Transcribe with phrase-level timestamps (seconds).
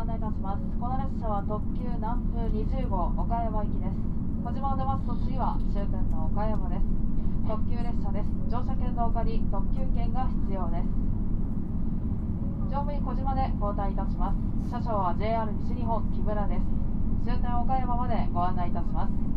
[0.00, 0.64] 案内いたします。
[0.80, 4.00] この列車は特急南風20号岡山行きです。
[4.40, 6.88] 小島を出ますと次は終点の岡山です。
[7.44, 10.88] 特急列車です乗車券のお借り特急券が必要です。
[12.72, 14.40] 乗務員小島で交代いたします。
[14.72, 16.64] 車掌は JR 西日本木村です。
[17.28, 19.29] 終点岡山までご案内いたします。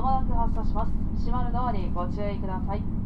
[0.00, 0.92] まもなく発車します。
[1.18, 2.97] 閉まるドアにご注意ください。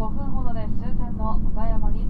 [0.00, 2.06] 5分ほどで終点の岡山に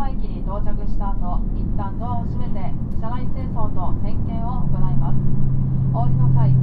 [0.00, 5.16] 山駅に到着した後一旦ドアを閉めて車内清掃と点検を行います。
[5.92, 6.56] お降りの際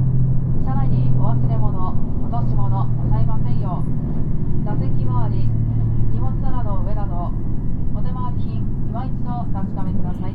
[0.66, 1.94] 車内にお忘れ物
[2.26, 2.66] 落とし物
[2.98, 5.46] ございませんよう座席周り
[6.10, 7.30] 荷物などの上など
[7.94, 10.34] お手回り品今一度お確かめください。